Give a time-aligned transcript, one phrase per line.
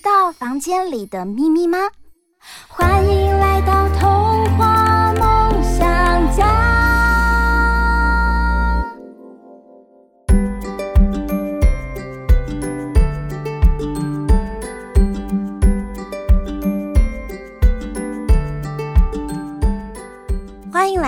[0.00, 1.76] 知道房间里的秘密吗？
[2.68, 6.89] 欢迎来到童话梦想家。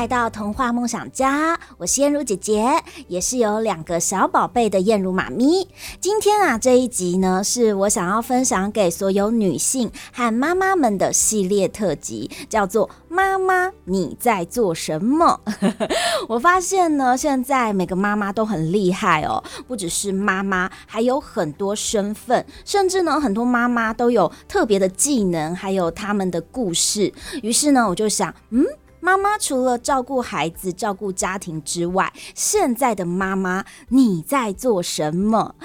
[0.02, 2.66] 来到童话梦想家，我是燕如姐姐，
[3.06, 5.68] 也是有两个小宝贝的燕如妈咪。
[6.00, 15.40] 今天啊，这一集呢，是我想要分享给所有女性和妈妈们的系列特辑，叫做“妈妈你在做什么”。
[16.28, 27.12] 我发现呢，现在每个妈妈都很厉害哦，不只是妈妈，还有很多身份，甚至呢，很多妈妈都有特别的技能，还有他们的故事。
[27.44, 28.66] 于是呢，我就想，嗯。
[29.04, 35.56] 妈妈除了照顾孩子、照顾家庭之外，现在的妈妈你在做什么？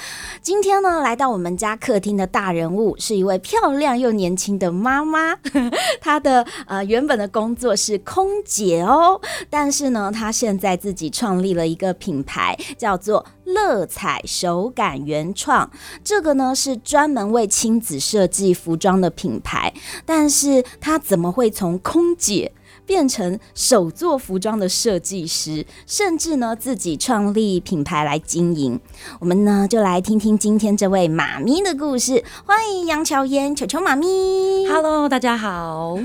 [0.42, 5.36] 今天呢，来到我们家客厅的大人物是一位漂亮又年轻的妈妈。
[6.02, 9.22] 她的呃原本的工作是空姐哦，
[9.52, 15.70] 但是呢，她现在自己创立了一个品牌，叫做乐彩手感原创。
[16.04, 19.72] 这个呢是专门为亲子设计服装的品牌，
[20.08, 22.52] 但是她怎么会从空姐
[22.88, 28.80] 变成手做服装的设计师，甚至呢自己创立品牌来经营。
[29.20, 32.24] 我们呢就来听听今天这位妈咪的故事。
[32.46, 34.66] 欢迎杨乔嫣，球球妈咪。
[34.68, 35.98] Hello，大家好。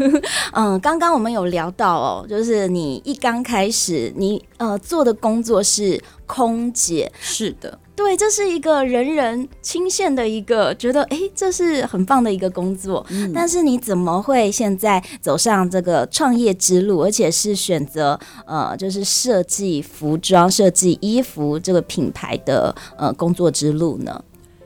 [0.53, 7.13] 嗯， 刚刚我们有聊到哦，就是你一刚开始，你呃做的工作是空姐。
[7.21, 7.79] 是的。
[7.95, 13.05] 对，这是一个人人倾羡的一个，觉得哎，这是很棒的一个工作。
[13.11, 24.25] 嗯，但是你怎么会现在走上这个创业之路，而且是选择呃，就是设计服装、设计衣服这个品牌的呃工作之路呢？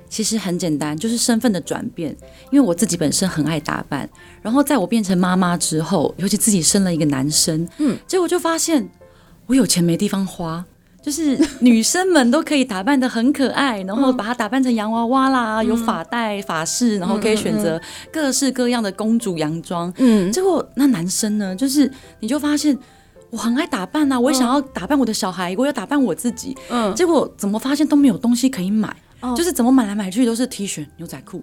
[0.09, 2.17] 其实很简单，就是身份的转变。
[2.53, 4.09] 因为我自己本身很爱打扮，
[4.41, 8.89] 然后在我变成妈妈之后，尤其自己生了一个男生，嗯，结果就发现
[9.47, 10.65] 我有钱没地方花。
[11.07, 17.81] 就是女生们都可以打扮的很可爱，然后把它打扮成洋娃娃啦，嗯、有发带、发饰，然后可以选择
[18.13, 19.93] 各式各样的公主洋装。
[19.99, 22.77] 嗯，结果那男生呢，就是你就发现
[23.31, 26.57] 我很爱打扮啊，我也想要打扮我的小孩，我要打扮我自己。
[26.71, 28.97] 嗯，结果怎么发现都没有东西可以买。
[29.35, 31.43] 就是怎么买来买去都是 T 恤、牛仔裤，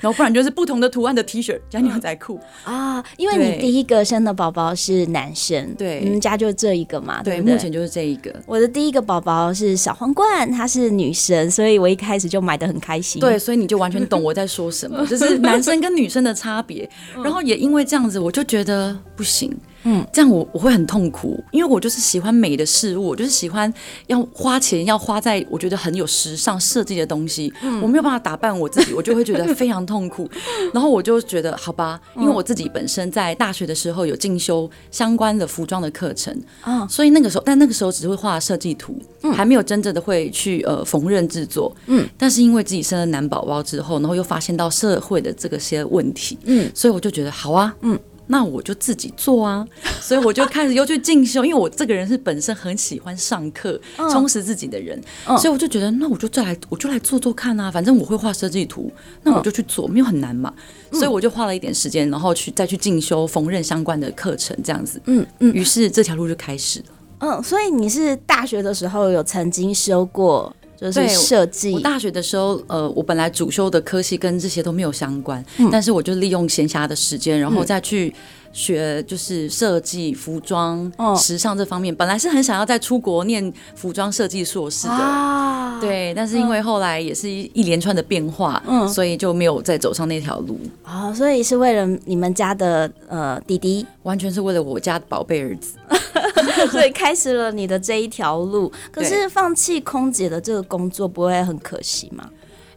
[0.00, 3.04] 然后不然就是不同的图案的 T 恤加牛仔裤啊。
[3.16, 8.34] 因为你第一个生的宝宝是男生，对，你们家就这一个嘛，对，目前就是这一个。
[8.46, 13.20] 我的第一个宝宝是小皇冠，她是女生，所以我一开始就买的很开心。
[13.20, 16.88] 对，所以你就完全懂我在说什么， 就是男生跟女生的差别。
[17.22, 19.54] 然后也因为这样子，我就觉得不行。
[19.84, 23.72] 嗯，这样我我会很痛苦，因为我就是喜欢美的事物，我就是喜欢
[24.06, 27.52] 要花钱，要花在我觉得很有时尚设计的东西。
[27.62, 30.28] 嗯，我没有办法打扮我自己， 我就会觉得非常痛苦。
[30.72, 38.96] 然后我就觉得好吧，因为我自己本身在大学的时候有进修相关的服装的课程啊，所以那个时候，但那个时候只会画设计图，
[39.34, 41.74] 还没有真正的会去呃缝纫制作。
[41.86, 47.98] 嗯，但是因为自己生了男宝宝之后，然后又发现到社会的这个些问题，嗯，所以我就觉得好啊，嗯。
[48.26, 49.66] 那我就自己做啊，
[50.00, 53.80] 所以我就开始又去进修，因为我这个人是本身很喜欢上课、
[54.10, 55.00] 充实自己的人，
[55.38, 58.90] 所以我就觉得，那我就再来，我就来做做看啊，反正我会画设计图，
[59.22, 60.52] 那我就去做，没有很难嘛，
[60.92, 66.86] 所以我就花了一点时间，然后去再去进修缝纫相关的课程，这样子，嗯嗯，于是这条路就开始了。
[67.18, 70.54] 嗯，所以你是大学的时候有曾经修过？
[70.76, 71.72] 就是设计。
[71.72, 78.12] 我大学的时候，呃，我本来主修的科系跟这些都没有相关，嗯、但是我就利用闲暇的时间，然后再去
[78.52, 81.94] 学，就是设计、服装、嗯、时尚这方面。
[81.94, 90.58] 本来是很想要再出国念服装设计硕士的，啊、对，但是因为后来也是一一连串的变化，嗯，所以就没有再走上那条路。
[90.84, 95.74] 哦，所以是为了你们家的呃弟弟，完全是为了我家的宝贝儿子。
[96.70, 102.28] 所以开始了你的这一条路，可是放弃空姐的这个工作不会很可惜吗？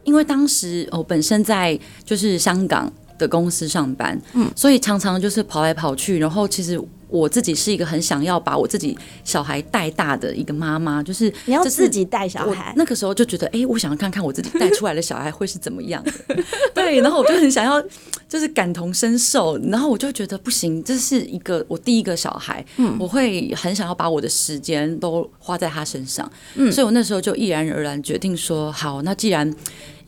[0.04, 12.72] 因为当时我本身在就是香港的公司上班，嗯，所以常常就是跑来跑去，然后其实我自己是一个很想要把我自己小孩带大的一个妈妈，就是你要自己带小孩。
[12.76, 16.12] 那个时候就觉得，哎、欸，我想要看看我自己带出来的小孩会是怎么样的。
[16.74, 17.82] 对，然后我就很想要，
[18.28, 19.58] 就是感同身受。
[19.58, 26.30] 然后我就觉得不行，这是一个我第一个小孩，嗯，我会很想要把我的时间都花在他身上。
[26.54, 29.54] 嗯，所以我那时候就毅然而然决定说，好，那既然。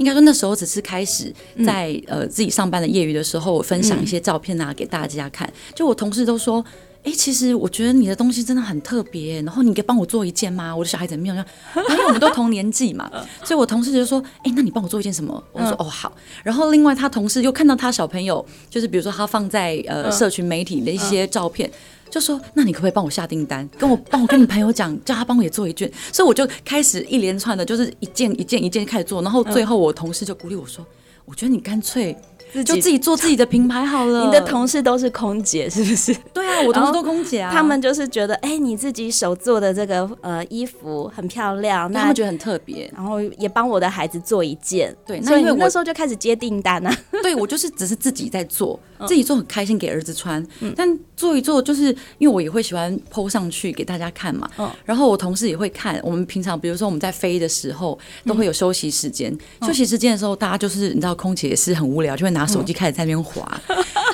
[0.00, 1.31] 应该说那时候只是开始
[1.62, 5.47] 在呃自己上班的业余的时候，我分享一些照片啊给大家看。
[5.75, 6.64] 就我同事都说，
[7.05, 9.43] 哎，其实我觉得你的东西真的很特别。
[9.43, 10.75] 然后你可以帮我做一件吗？
[10.75, 13.11] 我的小孩子没有，因为我们都同年纪嘛，
[13.44, 15.44] 所以我同事就说，哎，那你帮我做一件什么？
[15.52, 16.11] 我说哦好。
[16.43, 21.70] 然后另外他同事又看到他小朋友，就是比如说他放在呃社群媒体的一些照片。
[22.10, 25.90] 就说，那你可不可以帮我下订单，跟我帮我跟你朋友讲，叫他帮我也做一卷。
[26.12, 29.22] 所以我就开始一连串的，就是一件一件一件开始做。
[29.22, 30.84] 然后最后我同事就鼓励我说，
[31.24, 32.16] 我觉得你干脆。
[32.64, 34.25] 就自己做自己的品牌好了。
[34.25, 36.14] 你的同事都是空姐是不是？
[36.32, 37.50] 对啊，我同事都空姐啊。
[37.52, 44.94] 他们就是觉得，哎、欸，你自己手做的这个呃衣服很漂亮，那他们觉得很特别，然后也帮我的孩子做一件。
[45.06, 46.97] 对，所以那时候就开始接订单啊。
[47.23, 50.44] 对，我就是只是自己在做，自己做很开心，给儿子穿。
[50.61, 54.49] 嗯、但做一做，就是因为我也会喜欢 po 上去给大家看嘛。
[54.58, 54.70] 嗯。
[54.85, 56.00] 然后我同事也会看。
[56.03, 59.32] 我们平常比如说我们在飞的时候，都会有休息时间。
[59.61, 63.20] 嗯、休息时间的时候，大家就是你知道，空姐也是很无聊，就会拿手机开始在那边。
[63.22, 63.46] 滑，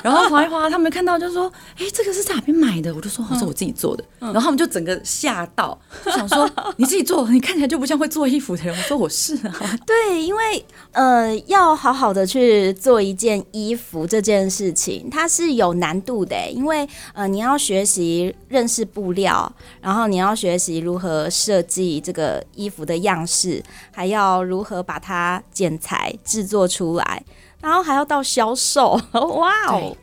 [0.03, 4.03] 然后滑一滑，他们看到就说：“哎、欸，这个是在哪边买的？”我就说：“哦，是我自己做的。
[4.19, 9.55] 嗯”然后他们就整个吓到，就想说：“你自己做，你看起来就不像会做衣服的人。”我说：“我是啊。”
[9.87, 16.35] 对，因为呃，要好好的去做一件衣服这件事情，它是有难度的。
[16.51, 19.49] 因为呃，你要学习认识布料，
[19.81, 27.23] 然后你要学习如何设计这个衣服的样式，还要如何把它剪裁制作出来。
[27.61, 29.95] 然后还要到销售， 哇哦！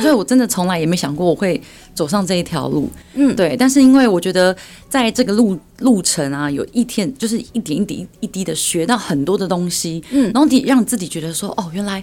[0.00, 1.60] 所以我真的从来也没想过我会
[1.92, 3.56] 走上这一条路，嗯，对。
[3.56, 4.56] 但是因为我觉得
[4.88, 12.02] 在这个路路程啊，有一天就是一点一滴一滴的学到很多的东西，嗯，然后你让自己觉得说，哦，原来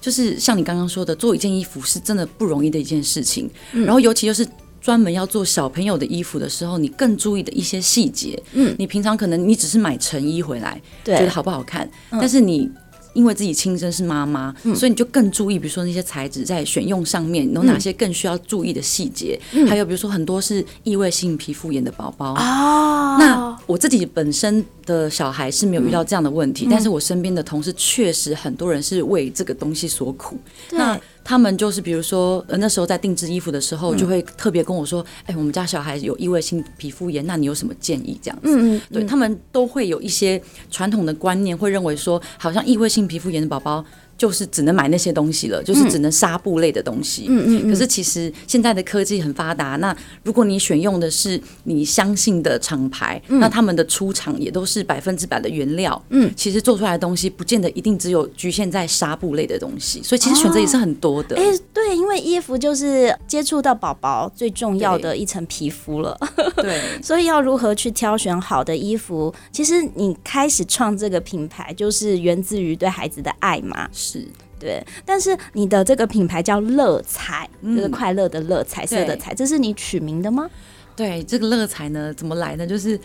[0.00, 3.50] 就是像你刚刚说的，做一件衣服是真的不容易的一件事情。
[3.72, 4.46] 嗯，然后尤其就是
[4.80, 12.70] 专门要做小朋友的衣服的时候，你更注意的一些细节，嗯，你平常可能你只是买成衣回来，对，觉得好不好看，但是你。
[13.16, 22.34] 因为自己亲生是妈妈，嗯、所以你就更注意，比如说那些材质在选用上面有哪些更需要注意的细节，嗯、还有比如说很多是异位性皮肤炎的宝宝。
[22.34, 23.16] 啊。
[23.18, 30.38] 那我自己本身的小孩是没有遇到这样的问题，嗯、但是我身边的同事确实很多人是为这个东西所苦。
[30.72, 40.40] 那他们就是，比如说，呃，那时候在定制衣服的时候，就会特别跟我说：“哎、欸，我们家小孩有异位性皮肤炎，那你有什么建议？”这样子，嗯嗯，对他们都会有一些
[40.70, 43.84] 传统的观念，会认为说，好像异位性皮肤炎的宝宝。
[44.16, 47.26] 就是只能买那些东西了，就是只能纱布类的东西。
[47.28, 47.70] 嗯嗯，嗯。
[47.70, 56.02] 可是其实现在的科技很发达，那如果你选用的是你相信的厂牌，嗯、那他们的出厂也都是百分之百的原料。
[56.10, 56.32] 嗯。
[56.36, 61.36] 其实做出来的东西不见得一定只有局限在纱布类的东西，所以其实选择也是很多的。
[61.36, 66.18] 哎、哦欸，对，因为衣服就是接触到宝宝最重要的一层皮肤了。
[66.56, 66.80] 对。
[67.02, 69.34] 所以要如何去挑选好的衣服？
[69.52, 73.88] 其实你开始创这个品牌，就是源自于对孩子的爱嘛。
[74.06, 74.26] 是
[74.58, 80.48] 对，但是你的这个品牌叫乐彩，嗯、就是快乐的乐，彩色的彩，这是你取名的吗？
[80.94, 82.66] 对，这个乐彩呢，怎么来呢？
[82.66, 82.98] 就是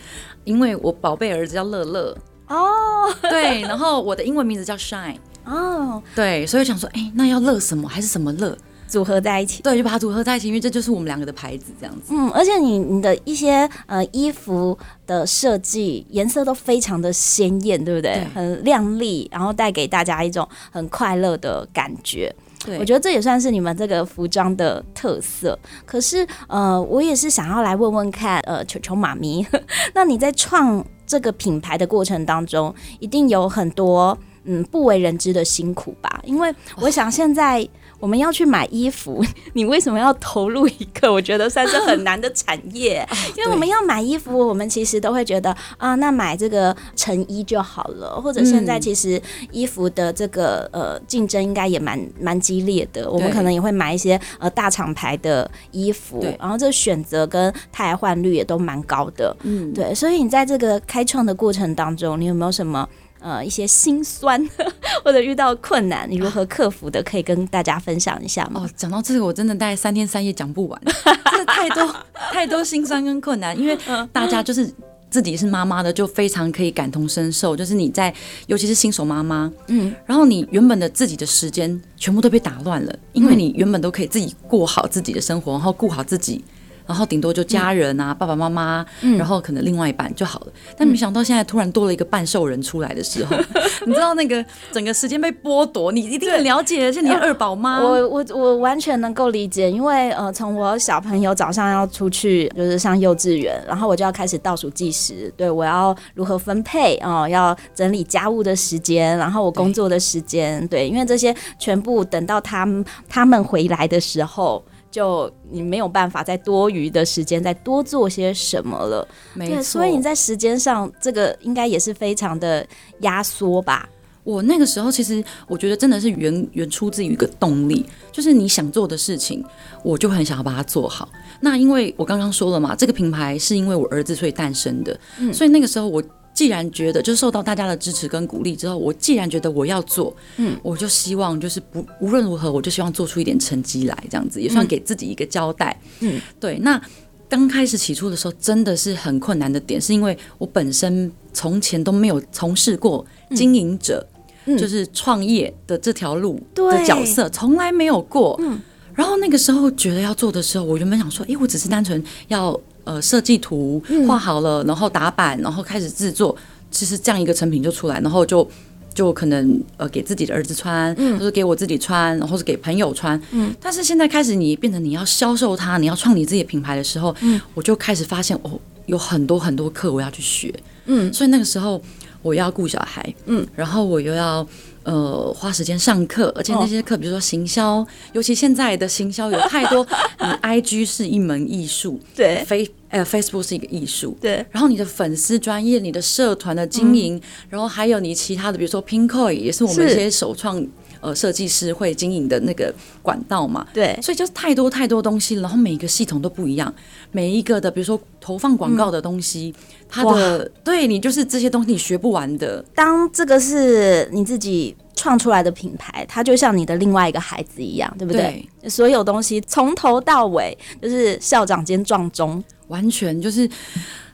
[0.44, 2.16] 因为我宝贝儿子叫乐乐
[2.48, 8.56] 哦，对，然后我的英文名字叫 Shine 哦，对，所以我想说，哎、欸，那要乐什么还是什么乐？
[8.92, 12.12] 组合在一起，对，就把它组合在一起，因为这就是我们两个的牌子，这样子。
[12.12, 18.12] 嗯，而且你你的一些呃衣服的设计颜色都非常的鲜艳，对不对？
[18.12, 22.30] 对，很亮丽，然后带给大家一种很快乐的感觉。
[22.66, 25.58] 对，我觉得这也算是你们这个服装的特色。
[25.86, 29.46] 可是呃，我也是想要来问问看，呃，球球妈咪，
[29.94, 36.20] 那你在创这个品牌的过程当中，一定有很多嗯不为人知的辛苦吧？
[36.26, 37.66] 因为我想现在。
[38.02, 43.06] 我们要去买衣服， 你为什么要投入一个我觉得算是很难的产业？
[43.38, 48.20] 因为我们要买衣服，我们其实都会觉得啊，那买这个成衣就好了。
[48.20, 59.36] 或者现在其实衣服的这个呃竞争应该也蛮蛮激烈的，我们可能也会买一些呃大厂牌的衣服，然后这选择跟汰换率也都蛮高的。
[59.44, 62.88] 嗯，对，所以你在这个开创的过程当中，你有没有什么？
[63.22, 64.44] 呃，一些心酸
[65.04, 68.62] 或者遇到困难，你如何克服的，可以跟大家分享一下吗？
[68.64, 70.82] 哦，讲到这个，我真的大概三天三夜讲不完，
[71.30, 71.96] 真的太多
[72.32, 73.78] 太多心酸跟困难，因为
[74.12, 74.68] 大家就是
[75.08, 77.54] 自己是妈妈的，就非常可以感同身受。
[77.54, 78.12] 就是你在，
[78.46, 86.44] 尤其是新手妈妈，嗯，然后你原本的自己的时间全部都被打乱了，因为你原本都可以自己过好自己的生活，然后顾好自己。
[86.92, 88.84] 然后顶多就家人啊，嗯、爸爸妈妈，
[89.16, 90.48] 然后可能另外一半就好了。
[90.48, 93.44] 嗯、但没想到现在突然多了一个半兽人出来的时候，嗯、
[93.88, 114.62] 你知道那个整个时间被剥夺，你一定很了解，是你二宝妈，我我我完全能够理解，因为呃，从我小朋友早上要出去就是上幼稚园，然后我就要开始倒数计时，对我要如何分配哦、呃，要整理家务的时间，然后我工作的时间，对，对，因为这些全部等到他们他们回来的时候。
[114.92, 119.62] 就你没有办法在多余的时间再多做些什么了，没错。
[119.62, 122.64] 所以你在时间上这个应该也是非常的
[123.00, 123.88] 压缩吧？
[124.22, 129.42] 我那个时候其实我觉得真的是源源出自于一个动力，就是你想做的事情，
[129.82, 131.08] 我就很想要把它做好。
[131.40, 136.02] 那因为我刚刚说了嘛，这个品牌是因为我儿子所以诞生的，嗯，所以那个时候我。
[136.42, 146.58] 既然觉得就受到大家的支持跟鼓励之后，我既然觉得我要做，嗯，我就希望就是不无论如何，我就希望做出一点成绩来，这样子也算给自己一个交代，嗯，对。
[146.58, 146.82] 那
[147.28, 153.06] 刚开始起初的时候，真的是很困难的点，是因为我本身从前都没有从事过
[153.36, 154.04] 经营者，
[154.46, 158.60] 嗯，就是创业的这条路的角色，从来没有过，嗯。
[158.94, 162.60] 然后那个时候觉得要做的时候，我原本想说，哎，我只是单纯要。
[162.84, 166.36] 呃，设计图画好了，然后打版，然后开始制作，
[166.70, 168.48] 其实这样一个成品就出来，然后就
[168.92, 173.20] 就可能呃给自己的儿子穿，或者给我自己穿，然后是给朋友穿。
[173.30, 180.52] 嗯，但是现在开始你变成你要销售它，你要创你自己的品牌的时候，嗯，我就开始发现哦，有很多很多课我要去学，
[180.86, 181.80] 嗯，所以那个时候
[182.22, 184.46] 我要顾小孩，嗯，然后我又要。
[184.84, 189.86] 呃，花时间上课，而且那些课，比如说行销，哦、尤其现在的行销有太多。
[190.18, 194.44] 你 IG 是一门艺术，对，Face 呃 Facebook 是一个艺术，对。
[194.50, 200.60] 然后你的粉丝专业，你的社团的经营，嗯、然后还有你其他的，比如说 Pinkoi 也是我们一些首创
[201.02, 203.98] 呃设计师会经营的那个管道嘛，对。
[204.00, 206.74] 所以就是太多太多东西，然后每一个系统都不一样，
[207.10, 209.54] 每一个的，比如说投放广告的东西。
[209.54, 212.64] 嗯他的对你就是这些东西你学不完的。
[212.74, 218.48] 当这个是你自己创出来的品牌，它就像你的另外一个孩子一样，对不对？
[218.62, 223.46] 对，所有东西从头到尾就是校长兼撞钟，完全就是。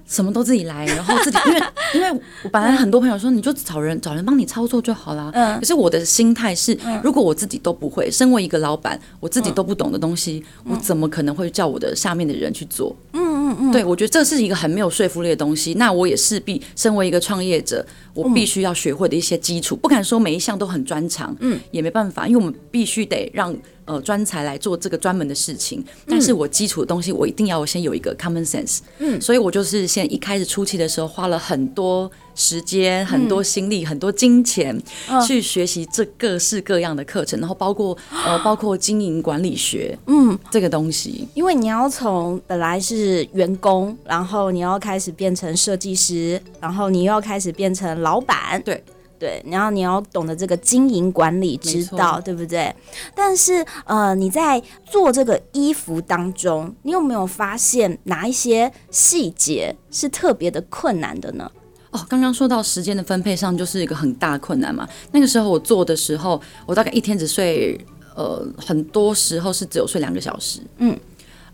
[0.09, 1.63] 什么都自己来， 然后自己，因为
[1.95, 2.11] 因为
[2.43, 5.31] 我本来很多朋友说，你就找人找人帮你操作就好了。
[5.35, 5.59] 嗯。
[5.61, 12.97] 可是我的心态是，如果我自己都不会，身为一个老板，我自己都不懂的东西，我怎么可能会叫我的下面的人去做？
[13.13, 13.73] 嗯嗯嗯。
[13.73, 15.75] 对，我觉得这是一个很没有说服力的东西。
[15.75, 23.57] 那我也势必身为一个创业者，我必须要学会的一些基础，不敢说每一项都很专长，嗯，也没办法，因为我们必须得让。
[23.89, 34.81] 呃，专才来做这个专门的事情，但是我基础的东西，我一定要先有一个 common sense，嗯，所以我就是现在一开始初期的时候，花了很多时间、很多心力、很多金钱
[35.27, 48.83] 去学习这各式各样的课程，然后包括 呃，包括经营管理学，嗯，这个东西，因为你要从本来是员工，然后你要开始变成设计师，然后你又要开始变成老板，对。
[49.21, 52.73] 对，然后你要懂得这个经营管理之道，对不对？
[53.17, 61.51] 但是呃，你在做这个衣服当中，你有没有发现哪一些细节是特别的困难的呢？
[61.99, 64.89] 哦，刚刚说到时间的分配上，就是一个很大困难嘛。
[65.13, 67.79] 那个时候我做的时候，我大概一天只睡，
[68.15, 70.99] 呃，很多时候是只有睡两个小时，嗯。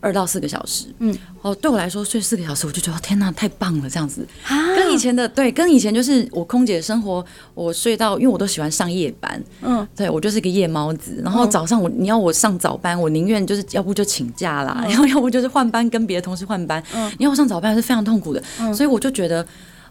[0.01, 7.25] 二到四个小时，嗯，哦，对我来说睡四个小时，我就觉得天哪，太棒了，这样子，啊、跟以前的对，跟以前就是我空姐的生活，
[7.55, 19.43] 我睡到，因为我都喜欢上夜班，嗯，对我就是一个夜猫子，然后早上我你要我上早班，我宁愿就是要不就请假啦，嗯、 然后要不就是换班跟别的同事换班，嗯，你要我上早班是非常痛苦的，嗯，所以我就觉得，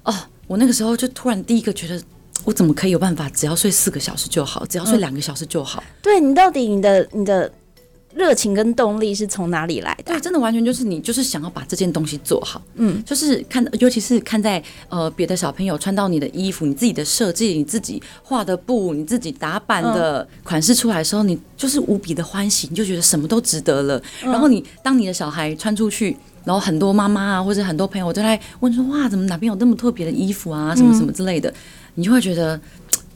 [0.04, 0.14] 哦，
[0.46, 2.00] 我那个时候就突然第一个觉得，
[2.44, 5.82] 我怎么可以有办法只要睡四个小时就好，只要睡两个小时就好？
[5.82, 7.50] 嗯、对你到底你的你的。
[8.16, 10.12] 热情跟动力是从哪里来的？
[10.12, 12.62] 对，真的完全就是你，就是想要把这件东西做好。
[12.76, 24.00] 嗯，就是看，尤其是看在呃别的小朋友穿到你的衣服，你自己的设计，你自己画的布，你自己打版的款式出来的时候，你就是无比的欢喜，你就觉得什么都值得了。
[24.22, 31.52] 然后你当你的小孩穿出去，然后很多妈妈啊或者很多朋友都在问说，哇，怎么哪边有那么特别的衣服啊，什么什么之类的，
[31.94, 32.60] 你就会觉得。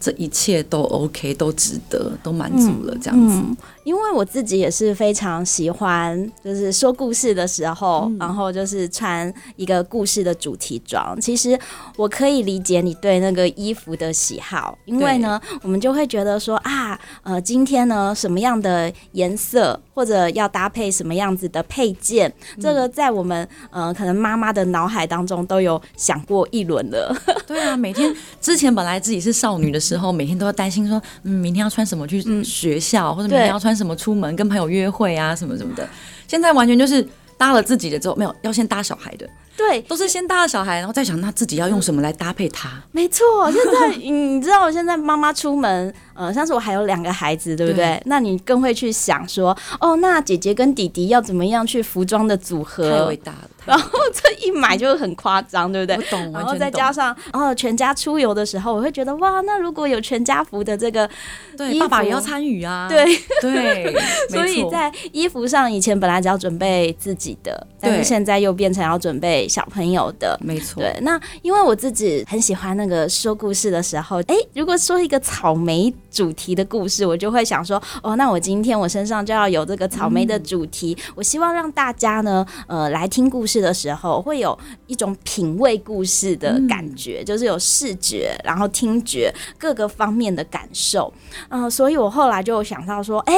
[0.01, 3.35] 这一切都 OK，都值得，都满足了这样子。
[3.37, 3.57] 嗯嗯。
[3.85, 11.19] 因为我自己也是非常喜欢，就是说故事的时候，嗯、然后就是穿一个故事的主题装。
[11.19, 11.59] 其实
[11.97, 22.29] 我可以理解你对那个衣服的喜好，因为呢，我们就会觉得说啊，呃，今天呢什么样的颜色，或者要搭配什么样子的配件，
[22.59, 27.17] 嗯、这个在我们呃可能妈妈的脑海当中都有想过一轮了。
[27.49, 35.89] 对啊，每天之前本来自己是少女的时候，每天都要担心说，嗯，明天要穿什么去学校，嗯、或者明天要穿什么出门跟朋友约会啊，什么什么的。
[36.27, 39.29] 现在完全就是搭了自己的之后，没有要先搭小孩的。
[39.57, 42.81] 对，都是先搭了小孩，然后再想他自己要用什么来搭配他。
[42.93, 47.85] 没错，现在 你知道，我现在妈妈出门，呃，像是我还有两个孩子，对不对？
[47.85, 52.89] 对，那你更会去想说，哦，那姐姐跟弟弟要怎么样去服装的组合？
[52.89, 53.51] 太伟大了。
[53.69, 55.97] 然后 这一买就很夸张，对不对？
[55.97, 56.33] 我懂。
[56.33, 61.09] 然后再加上，哦，全家出游的时候，我会觉得哇，那如果有全家福的这个，
[61.57, 62.89] 对，爸爸也要参与啊。
[62.89, 63.05] 对
[63.43, 63.95] 对，
[64.31, 70.39] 所以在衣服上，以前本来只要准备自己的，但是现在又变成要准备小朋友的。
[70.41, 70.83] 没错。
[70.83, 83.58] 对，那因为我自己很喜欢那个说故事的时候，哎，如果说一个草莓主题的故事，我就会想说，哦，那我今天我身上就要有这个草莓的主题，嗯、我希望让大家呢，呃，来听故事。
[83.61, 91.13] 的时候会有一种品味故事的感觉，嗯、就是有视觉，然后听觉各个方面的感受，
[91.49, 93.35] 嗯、呃，所以我后来就想到说，哎。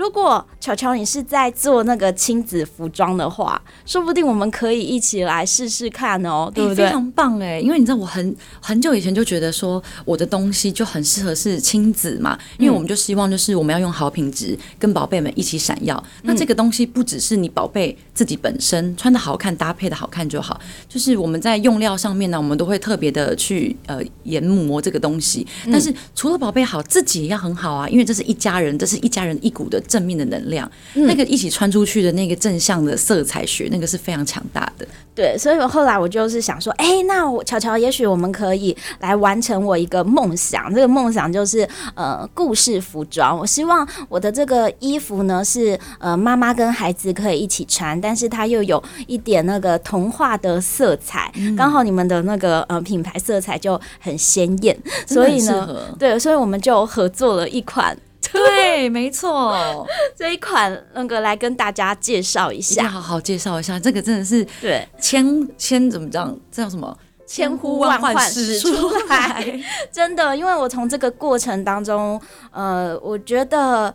[0.00, 6.86] 如果乔乔你是在做那个亲子服装的话，说不定我们可以一起来试试看哦，对不对？
[6.86, 16.02] 非常棒哎，因为你知道我很很久以前就觉得说我的东西就很适合是亲子嘛，因为我们就希望就是我们要用好品质跟宝贝们一起闪耀。
[16.22, 25.46] 嗯、那这个东西不只是你宝贝自己本身穿的好看、搭配的好看就好，就是我们在用料上面呢，我们都会特别的去呃研磨这个东西。
[25.66, 29.78] 但是除了宝贝好，自己也要很好啊，因为这是一家人，这是一家人一股的。
[29.90, 34.86] 正面的能量，嗯、那个一起穿出去的那个正向的色彩学，那个是非常强大的。
[35.12, 40.72] 对，所以我后来我就是想说，哎、欸，那我乔乔，也许我们可以来完成我一个梦想。
[40.72, 43.36] 这个梦想就是呃，故事服装。
[43.36, 51.30] 我希望我的这个衣服呢，是呃，妈妈跟孩子可以一起穿，但是它又有一点那个童话的色彩。
[51.56, 57.94] 刚、嗯、好你们的那个呃品牌色彩就很鲜艳，所以呢，对，所以我们就合作了一款。
[58.34, 66.36] 对，没错，这一款那个来跟大家介绍一下，好好介绍一下，这个真的是对千千怎么讲？
[66.50, 66.96] 这叫什么？
[67.26, 69.60] 千呼万唤始出来，
[69.92, 73.94] 真的，因为我从这个过程当中，呃，我觉得。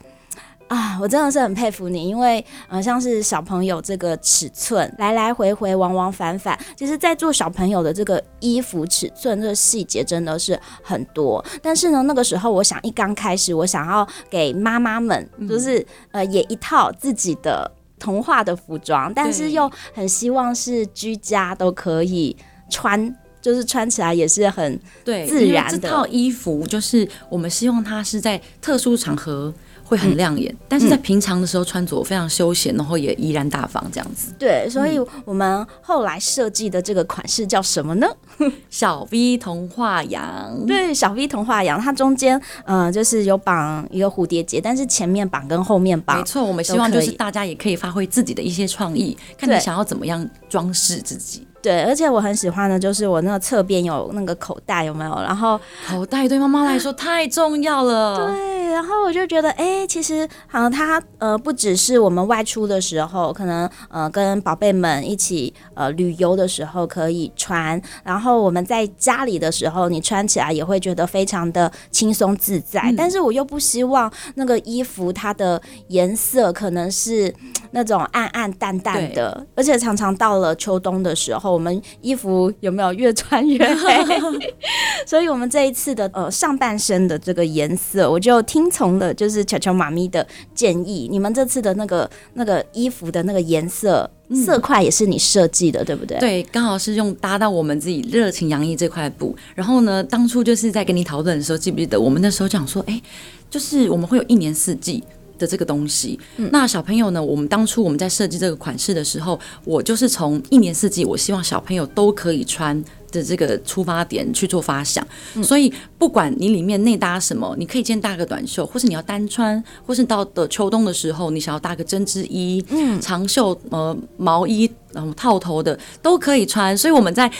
[0.67, 11.43] 啊，我真的是很佩服你，因为呃，像是小朋友这个尺寸来来回回、往往返返，其实，在做小朋友的这个衣服尺寸，这个细节真的是很多。
[11.61, 22.35] 但是呢，那个时候我想一刚开始，我想要给妈妈们，就是、嗯、呃，也一套自己的童话的服装，但是又很希望是居家都可以
[22.71, 25.77] 穿，就是穿起来也是很对自然的。
[25.77, 29.53] 这套衣服就是我们希望它是在特殊场合。
[29.85, 34.33] 会很亮眼，嗯、但是在平常的时候穿着非常休闲，然后也依然大方这样子。
[34.37, 38.07] 对，所以我们后来设计的这个款式叫什么呢？
[38.69, 40.65] 小 V 童话羊。
[40.65, 51.47] 对，小 V 童话羊，它中间嗯、呃、就是有绑一个蝴蝶结，但是前面绑跟后面绑，没错，我们希望就是大家也可以发挥自己的一些创意，看你想要怎么样装饰自己。
[51.65, 55.11] 对，而且我很喜欢的就是我那个侧边有那个口袋，有没有？
[55.23, 58.27] 然后口袋对妈妈来说太重要了。
[58.27, 72.79] 对，然后我就觉得，哎，其实好像它呃不只是我们外出的时候，可能呃跟宝贝们一起呃旅游的时候可以穿，然后我们在家里的时候，你穿起来也会觉得非常的轻松自在。
[72.83, 77.33] 嗯、但是我又不希望那个衣服它的颜色可能是
[77.71, 81.54] 那种暗暗淡淡的，而且常常到了秋冬的时候。
[81.55, 84.05] 我们衣服有没有越穿越黑？
[85.07, 91.07] 所以，我们这一次的呃上半身的这个颜色，我就听从了就是乔乔妈咪的建议。
[91.09, 94.09] 你们这次的那个那个衣服的那个颜色
[94.45, 96.19] 色块也是你设计的，嗯、对不对？
[96.19, 99.35] 对，刚好是用搭到我们自己热情洋溢这块布。
[99.55, 103.01] 然后呢，当初就是在跟你讨论的时候，记不记得我们那时候讲说，哎，
[103.49, 105.03] 就是我们会有一年四季。
[105.37, 107.23] 的这个东西，嗯、那小朋友呢？
[107.23, 115.05] 我们当初我们在设计这个款式的时候，我就是从一年四季，我希望小朋友都可以穿的这个出发点去做发想。
[115.35, 126.77] 嗯、所以不管你里面内搭什么，你可以先搭个短袖，或是你要单穿，或是到的秋冬的时候，你想要搭个针织衣、嗯、长袖呃毛衣，然后套头的都可以穿。
[126.77, 127.31] 所以我们在。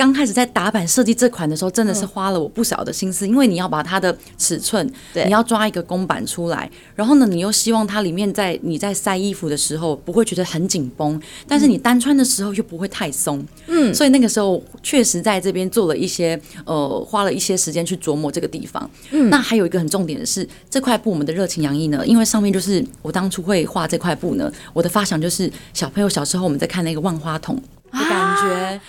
[0.00, 5.26] 刚开始在打版设计这款的时候，真的是花了我不少的心思，嗯、因为你要把它的尺寸，对。
[5.26, 18.90] 你要抓一个公版出来，然后呢，你又希望它里面在你在塞衣服的时候不会觉得很紧绷，但是你单穿的时候又不会太松，嗯，所以那个时候确实在这边做了一些呃，花了一些时间去琢磨这个地方。
[19.10, 27.54] 嗯，那还有一个很重点的是，这块布我们的热情洋溢呢，因为上面就是我当初会画这块布呢，我的发想就是小朋友小时候我们在看那个万花筒
[27.92, 28.80] 的感觉。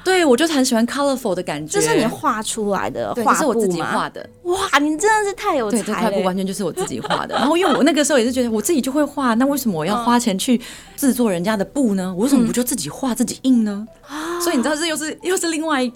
[0.00, 1.80] 啊对，我就很喜欢 colorful 的感觉。
[1.80, 3.34] 这是你画出来的画？
[3.34, 4.28] 是我自己画的。
[4.44, 5.84] 哇，你真的是太有才了！
[5.84, 7.34] 对，这块布完全就是我自己画的。
[7.34, 10.60] 然后因为我那个时候也是觉得我自己就会画，那为什么我要花钱去
[10.96, 12.12] 制作人家的布呢？
[12.16, 13.86] 我为什么不就自己画自己印呢？
[14.12, 15.92] 嗯、所以你知道这又是又是另外一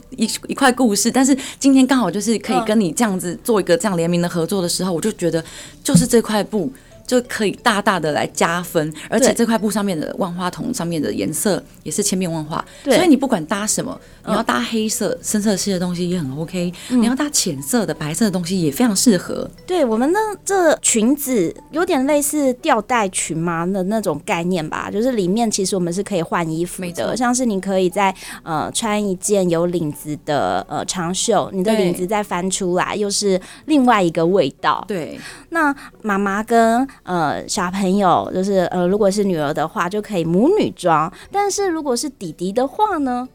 [0.47, 1.11] 一块故事。
[1.11, 5.43] 但是今天刚好就是可以跟你这样子做一个这样联名的合作的时候，我就觉得
[5.83, 6.73] 就是这块布。
[7.07, 19.49] 就可以大大的来加分，而且这块布上面的万花筒上面的颜色也是千变万化，所以你不管搭什么，你要搭黑色、深色系的东西也很 OK，嗯，你要搭浅色的、白色的东西也非常适合。
[19.67, 34.85] 对，我们那这裙子有点类似吊带裙嘛的那种概念吧，就是里面其实我们是可以换衣服的，像是你可以在呃穿一件有领子的呃长袖，你的领子再翻出来，又是另外一个味道。
[34.89, 35.19] 对，
[35.51, 43.29] 那妈妈跟呃，小朋友就是呃，如果是女儿的话，就可以母女装；但是如果是弟弟的话呢，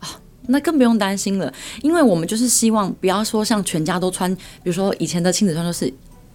[0.00, 5.92] 啊，那更不用担心了，因为我们就是希望不要说像全家都穿，比如说以前的亲子装都是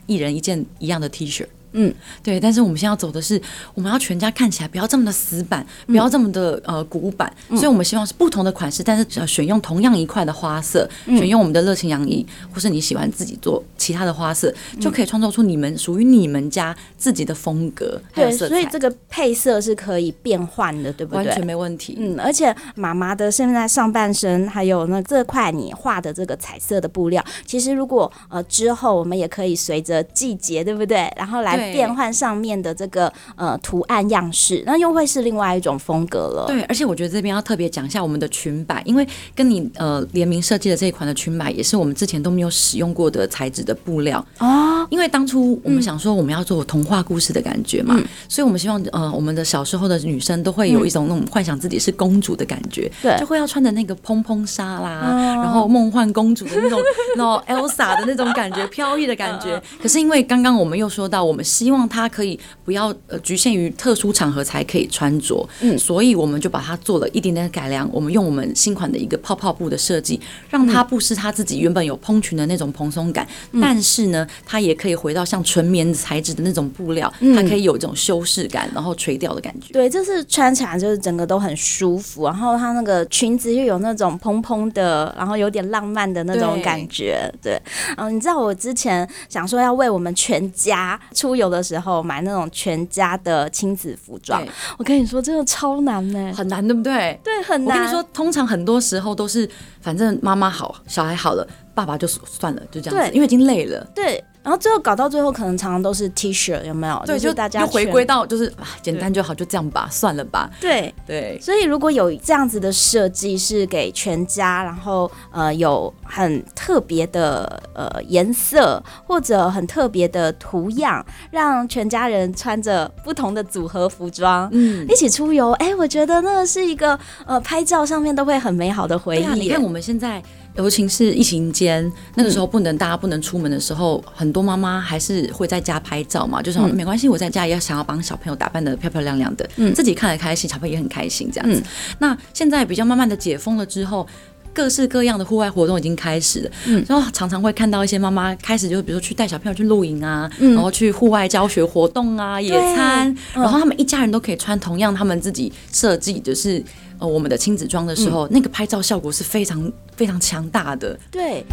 [0.07, 1.45] 一人一件一样的 T 恤。
[1.73, 3.39] 嗯，对，但是我们现在要走的是，
[3.75, 18.01] 我们要全家看起来不要这么的死板，不要这么的呃古板，嗯，所以我们希望是不同的款式，但是呃选用同样一块的花色，嗯，选用我们的热情洋溢，或是你喜欢自己做其他的花色，嗯，就可以创造出你们属于你们家自己的风格。
[18.15, 21.25] 对，所以这个配色是可以变换的，对不对？
[21.25, 21.95] 完全没问题。
[21.99, 31.13] 嗯，而且妈妈的现在上半身还有那这块你画的这个彩色的布料，其实如果呃之后我们也可以随着季节，对不对？
[31.15, 31.58] 然后来。
[31.73, 36.45] 变换上面的这个呃图案样式，那又会是另外一种风格了。
[36.47, 44.78] 对，而且我觉得这边要特别讲一下我们的裙摆，因为跟你呃联名设计的这一款的裙摆，也是我们之前都没有使用过的材质的布料哦。
[44.89, 56.81] 因为当初我们想说我们要做童话故事的感觉嘛，嗯、所以我们希望呃我们的小时候的女生都会有一种那种幻想自己是公主的感觉，对、嗯，就会要穿的那个蓬蓬纱啦，然后梦幻公主的那种
[57.15, 59.61] 那种 Elsa 的那种感觉，飘逸的感觉。
[59.81, 67.89] 可是因为刚刚我们又说到，我们希望她可以不要呃局限于特殊场合才可以穿着，嗯，所以我们就把它做了一点点改良。
[67.93, 79.73] 我们用我们新款的一个泡泡布的设计，让它不失它自己原本有蓬裙的那种蓬松感，嗯，但是呢，它也可以回到像纯棉材质的那种布料，它可以有一种修饰感，然后垂吊的感觉。
[79.73, 87.29] 对，就是穿起来就是整个都很舒服，然后它那个裙子又有那种蓬蓬的，然后有点浪漫的那种感觉。
[87.41, 87.61] 对，
[87.97, 91.89] 嗯，你知道我之前想说要为我们全家出游的时候。
[92.01, 94.43] 买那种全家的亲子服装，
[94.77, 97.19] 我跟你说，真的超难呢，很难，对不对？
[97.23, 97.77] 对，很难。
[97.77, 99.47] 我跟你说，通常很多时候都是，
[99.81, 103.85] 反正妈妈好，小孩好了，爸爸就算了，就这样子，因为已经累了。
[103.93, 104.23] 对。
[104.49, 106.99] 然后最后搞到最后，可能常常都是 T 恤，有没有？
[107.05, 110.49] 对，就大家回归到就是啊，简单就好，就这样吧，算了吧。
[110.59, 111.39] 对对。
[111.39, 125.51] 所以如果有这样子的设计，是给全家，然后呃有很特别的呃颜色或者很特别的图样，让全家人穿着不同的组合服装，嗯，一起出游。
[125.51, 129.23] 哎，我觉得那是一个呃拍照上面都会很美好的回忆。
[129.23, 130.19] 啊，你看我们现在。
[130.59, 141.61] 尤其是疫情间，那个时候不能、嗯、大家不能出门的时候，很多妈妈还是会在家拍照嘛，就说、嗯、没关系，我在家也要想要帮小朋友打扮的漂漂亮亮的，嗯，自己看得开心，小朋友也很开心这样子。
[141.61, 141.63] 嗯、
[141.99, 144.05] 那现在比较慢慢的解封了之后，
[144.53, 156.61] 各式各样的户外活动已经开始了，嗯，然后常常会看到一些妈妈开始就比如说去带小朋友去露营啊，嗯、然后去户外教学活动啊，野餐，然后他们一家人都可以穿同样他们自己设计就是。
[156.99, 160.97] 呃，我们的亲子装的时候，嗯，那个拍照效果是非常非常强大的。
[161.09, 161.43] 对。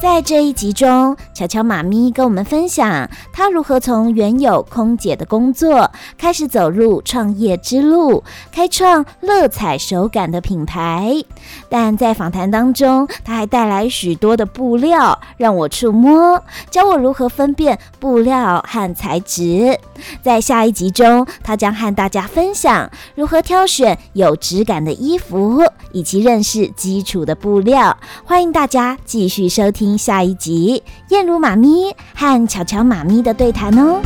[0.00, 11.22] 在这一集中，巧巧妈咪跟我们分享她如何从原有空姐的工作开始走入创业之路，开创乐彩手感的品牌。
[11.68, 19.78] 但在访谈当中，她还带来许多的布料让我触摸，教我如何分辨布料和材质。
[20.22, 27.94] 在下一集中，她将和大家分享如何挑选有质感的衣服，以及认识基础的布料。
[28.24, 34.00] 欢迎大家继续收听下一集，燕如妈咪和巧巧妈咪的对谈哦。